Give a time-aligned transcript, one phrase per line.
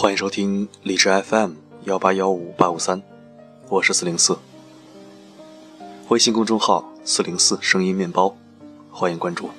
[0.00, 1.52] 欢迎收听荔枝 FM
[1.84, 3.02] 幺八幺五八五三，
[3.68, 4.38] 我是四零四。
[6.08, 8.34] 微信公众号四零四声音面包，
[8.90, 9.50] 欢迎关注。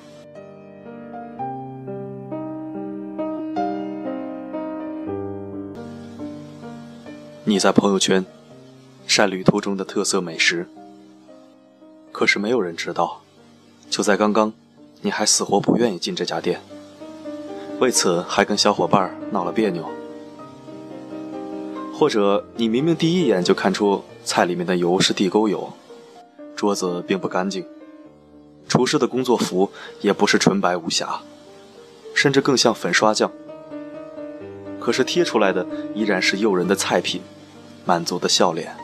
[7.44, 8.26] 你在朋友圈
[9.06, 10.66] 晒旅途中的特色美食，
[12.10, 13.20] 可是没有人知道，
[13.88, 14.52] 就在刚刚，
[15.02, 16.60] 你还死活不愿意进这家店，
[17.78, 19.88] 为此还跟小伙伴闹了别扭。
[22.02, 25.72] 或者你明明第一眼就看出菜里面的油是地沟油，
[26.56, 27.64] 桌子并不干净，
[28.66, 29.70] 厨师的工作服
[30.00, 31.20] 也不是纯白无瑕，
[32.12, 33.30] 甚至更像粉刷匠。
[34.80, 37.22] 可是贴出来的依然是诱人的菜品，
[37.84, 38.74] 满足的笑脸。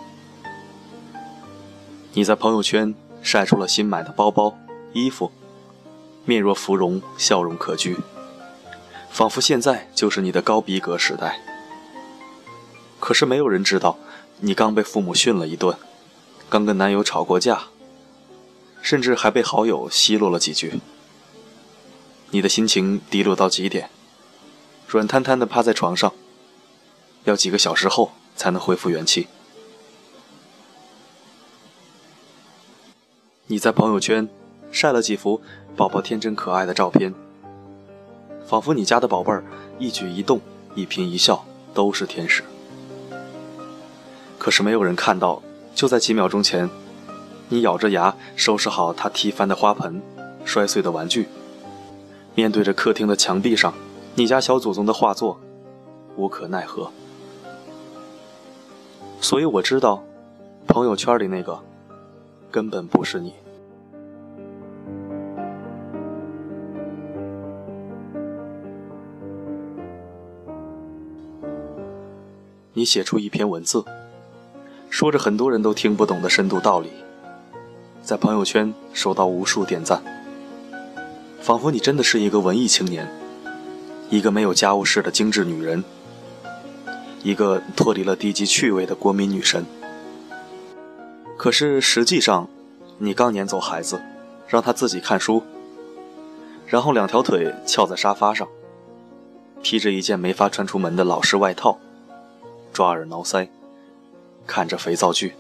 [2.13, 4.57] 你在朋友圈晒出了新买的包包、
[4.93, 5.33] 衣服，
[6.25, 7.97] 面若芙蓉，笑容可掬，
[9.11, 11.41] 仿佛现在就是你的高逼格时代。
[13.09, 13.97] 可是没有人知道，
[14.41, 15.75] 你刚被父母训了一顿，
[16.51, 17.69] 刚跟男友吵过架，
[18.83, 20.79] 甚至还被好友奚落了几句。
[22.33, 23.89] 你的心情低落到极点，
[24.87, 26.13] 软瘫瘫的趴在床上，
[27.25, 29.27] 要几个小时后才能恢复元气。
[33.47, 34.29] 你在朋友圈
[34.71, 35.41] 晒了几幅
[35.75, 37.15] 宝宝天真可爱的照片，
[38.47, 39.43] 仿佛你家的宝贝儿
[39.79, 40.43] 一举一动、
[40.75, 42.45] 一颦一笑都是天使。
[44.39, 45.43] 可是没有人看到，
[45.75, 46.71] 就在几秒钟前，
[47.49, 50.01] 你咬着牙收拾好他踢翻的花盆、
[50.45, 51.29] 摔碎的玩具，
[52.35, 53.75] 面对着客厅的墙壁上
[54.15, 55.39] 你家小祖宗的画作，
[56.17, 56.91] 无可奈何。
[59.21, 60.03] 所以我知道，
[60.67, 61.59] 朋友圈里那个
[62.51, 63.35] 根本不是你。
[72.73, 73.85] 你写出一篇文字。
[74.99, 76.91] 说着很多人都听不懂的深度道理，
[78.03, 80.03] 在朋友圈收到无数点赞，
[81.41, 83.09] 仿佛你真的是一个文艺青年，
[84.11, 85.85] 一个没有家务事的精致女人，
[87.23, 89.65] 一个脱离了低级趣味的国民女神。
[91.37, 92.49] 可是实际上，
[92.99, 94.03] 你刚撵走孩子，
[94.49, 95.45] 让他自己看书，
[96.67, 98.49] 然后两条腿翘在沙发上，
[99.63, 101.79] 披着一件没法穿出门的老式外套，
[102.73, 103.47] 抓耳挠腮。
[104.49, 105.37] 看着肥皂剧，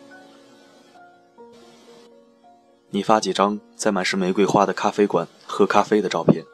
[2.91, 6.45] 你发几张在满是玫瑰花的咖啡馆喝咖啡的照片，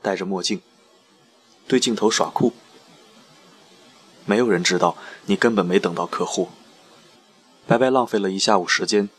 [0.00, 0.62] 戴着墨镜，
[1.68, 2.54] 对镜头耍酷。
[4.24, 4.96] 没有人知道
[5.26, 6.48] 你根本没等到客户，
[7.66, 9.10] 白白浪费了一下午时间，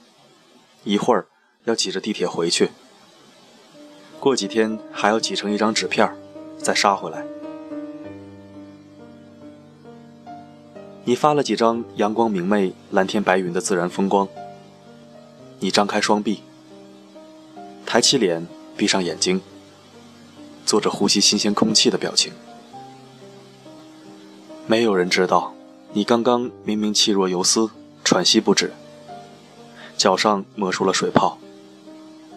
[0.84, 1.28] 一会儿
[1.66, 2.72] 要挤着地铁回去，
[4.20, 6.12] 过几天还要挤成一张纸片
[6.58, 7.24] 再杀回来。
[11.10, 14.28] 你发了几张阳光明媚、蓝天白云的自然风光。
[15.60, 16.44] 你张开双臂，
[17.84, 18.46] 抬起脸，
[18.78, 19.42] 闭上眼睛，
[20.68, 22.32] 做着呼吸新鲜空气的表情。
[24.68, 25.52] 没有人知道，
[25.94, 27.72] 你刚刚明明气若游丝，
[28.04, 28.72] 喘息不止，
[29.98, 31.40] 脚上磨出了水泡，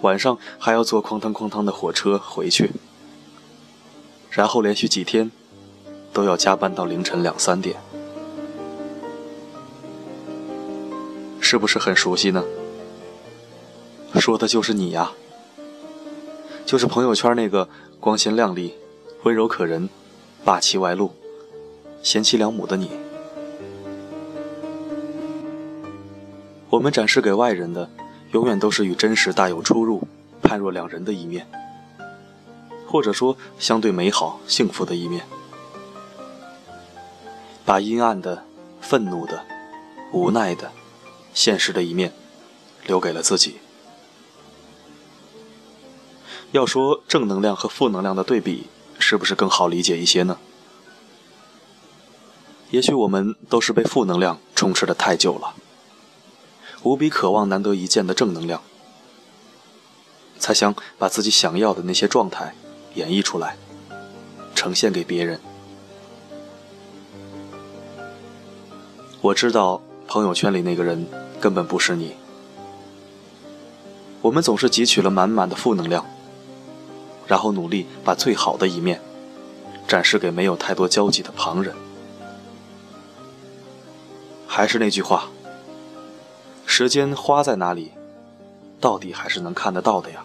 [0.01, 2.71] 晚上还要坐哐当哐当的火车回去，
[4.31, 5.31] 然后连续几天
[6.11, 7.77] 都要加班到凌晨两三点。
[11.53, 12.43] 是不是很熟悉呢？
[14.15, 15.13] 说的就是你呀，
[16.65, 17.69] 就是朋友圈那个
[18.01, 18.73] 光鲜亮丽、
[19.25, 19.87] 温柔可人、
[20.47, 21.11] 霸气外露、
[22.03, 22.91] 贤妻良母的你。
[26.71, 27.87] 我们展示给外人的，
[28.31, 30.09] 永远都是与真实大有出入、
[30.41, 31.47] 判若两人的一面，
[32.87, 35.23] 或者说相对美好、幸福的一面，
[37.67, 38.43] 把阴暗的、
[38.81, 39.39] 愤怒的、
[40.13, 40.73] 无奈的。
[41.35, 42.13] 现实的一面，
[42.87, 43.57] 留给了自己。
[46.53, 48.67] 要说正能量和负能量的对比，
[48.99, 50.39] 是不是更好理解一些呢？
[52.71, 55.55] 也许我们都是被负能量充斥的太久了，
[56.83, 58.63] 无比渴望难得一见的正能量，
[60.39, 62.55] 才想把自己想要的那些状态
[62.95, 63.57] 演绎出来，
[64.55, 65.41] 呈现给别人。
[69.23, 69.81] 我知道。
[70.09, 71.07] 朋友圈里那个人
[71.43, 72.15] 根本不是你。
[74.21, 76.07] 我们总是汲取了满满的负能量，
[77.27, 79.03] 然后努力把最好的一面
[79.89, 81.75] 展示给没有太多交集的旁人。
[84.47, 85.31] 还是那句话，
[86.65, 87.91] 时间花在哪里，
[88.81, 90.25] 到底还是能看得到的呀。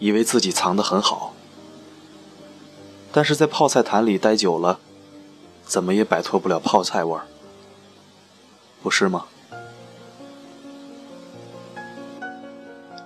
[0.00, 1.32] 以为自己藏得很好，
[3.12, 4.80] 但是在泡菜坛里待久了，
[5.64, 7.26] 怎么也摆脱不了泡菜味儿，
[8.82, 9.24] 不是吗？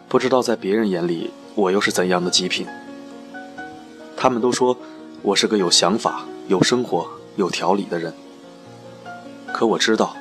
[0.09, 2.67] 不知道在别人眼里，我又是怎样的极品？
[4.17, 4.77] 他们都说
[5.23, 8.13] 我是个有想法、有生活、有条理的人。
[9.53, 10.17] 可我知道，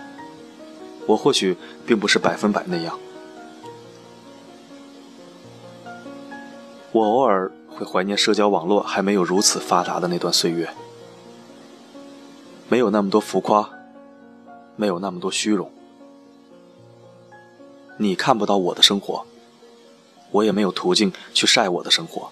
[1.05, 2.97] 我或许并不是百分百那样。
[6.91, 10.69] 我偶尔会怀念社交网络还没有如此发达的那段岁月，
[12.67, 13.69] 没有那么多浮夸，
[14.79, 15.69] 没有那么多虚荣。
[17.97, 19.25] 你看不到我的生活。
[20.31, 22.31] 我也没有途径去晒我的生活。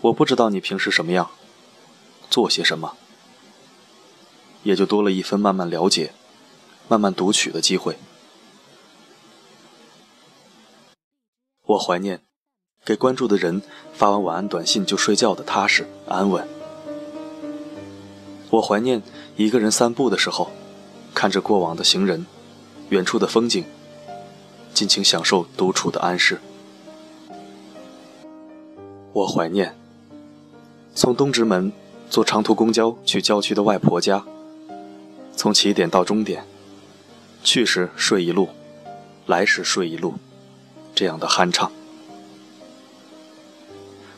[0.00, 1.28] 我不知道你平时什么样，
[2.30, 2.96] 做些什么，
[4.62, 6.12] 也就多了一分慢慢了解、
[6.86, 7.98] 慢慢读取的机会。
[11.62, 12.22] 我怀念
[12.84, 13.60] 给关注的人
[13.92, 16.55] 发完晚安短信就睡觉的踏实安稳。
[18.56, 19.02] 我怀念
[19.36, 20.50] 一个人散步的时候，
[21.14, 22.24] 看着过往的行人，
[22.88, 23.64] 远处的风景。
[24.72, 26.38] 尽情享受独处的安适。
[29.14, 29.74] 我怀念
[30.94, 31.72] 从东直门
[32.10, 34.22] 坐长途公交去郊区的外婆家，
[35.34, 36.44] 从起点到终点，
[37.42, 38.50] 去时睡一路，
[39.24, 40.14] 来时睡一路，
[40.94, 41.72] 这样的酣畅。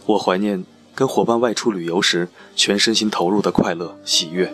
[0.07, 0.65] 我怀念
[0.99, 4.53] 跟伙伴外出旅游时全身心投入的快乐喜悦。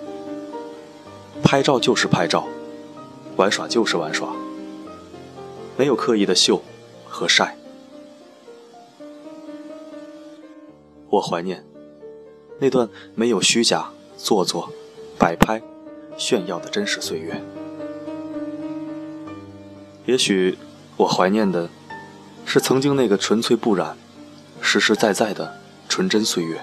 [1.42, 2.46] 拍照就是拍照，
[3.36, 4.28] 玩耍就是玩耍。
[5.78, 6.62] 没有刻意的秀
[7.08, 7.56] 和晒，
[11.08, 11.64] 我怀念
[12.58, 13.88] 那段没有虚假、
[14.18, 14.70] 做作、
[15.16, 15.62] 摆拍、
[16.18, 17.42] 炫耀的真实岁月。
[20.04, 20.58] 也许
[20.98, 21.70] 我怀念的
[22.44, 23.96] 是曾经那个纯粹不染、
[24.60, 25.63] 实实在在的
[25.94, 26.60] 纯真岁月。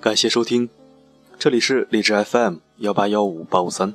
[0.00, 0.70] 感谢收听，
[1.38, 3.92] 这里是荔枝 FM 幺八幺五八五三，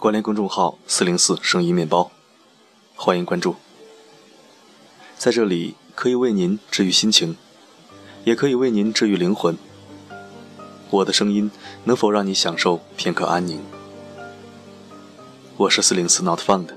[0.00, 2.10] 关联公众号四零四声音面包，
[2.96, 3.54] 欢迎关注。
[5.16, 7.36] 在这里可以为您治愈心情，
[8.24, 9.56] 也可以为您治愈灵魂。
[10.90, 11.50] 我的声音
[11.84, 13.60] 能否让你享受片刻安宁？
[15.56, 16.68] 我是四零四 Not Found，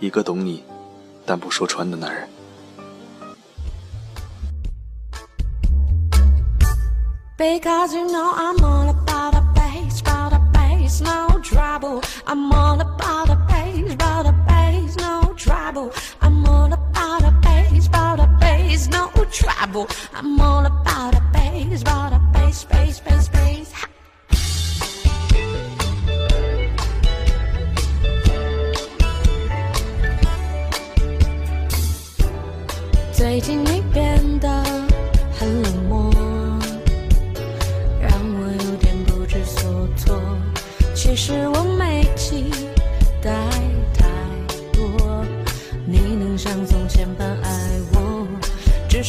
[0.00, 0.64] 一个懂你
[1.24, 2.28] 但不说穿的男人。
[7.38, 12.00] Because you know I'm all about the bass, about the bass, no trouble.
[12.24, 13.36] I'm all about the
[19.32, 19.88] trouble.
[20.12, 23.11] I'm all about a bass, about bass, bass, bass, bass.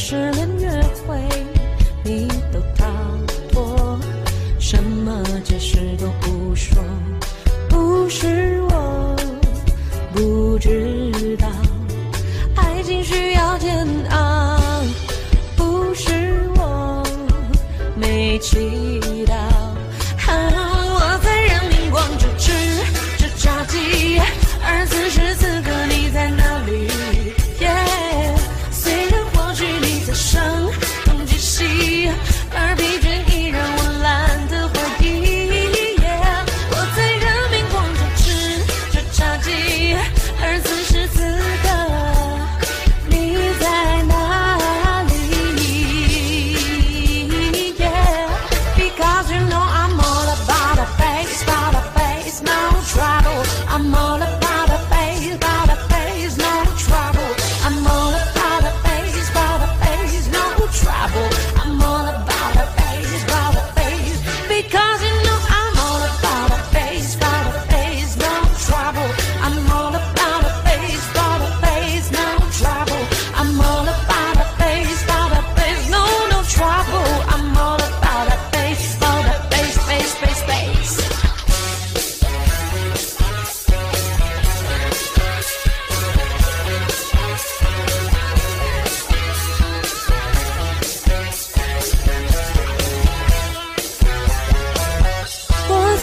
[0.04, 0.43] 是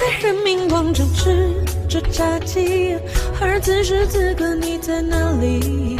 [0.02, 1.54] 在人名广场吃
[1.88, 2.98] 着炸鸡，
[3.40, 6.00] 而此时此刻你在哪里？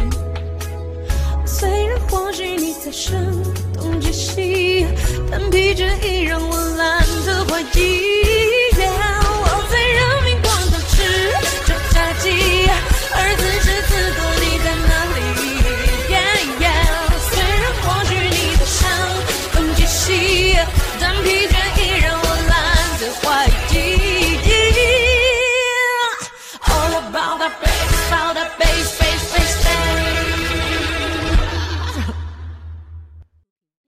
[1.46, 3.14] 虽然或许你在声
[3.72, 4.86] 东击西，
[5.30, 8.51] 但疲倦已让我懒得怀疑。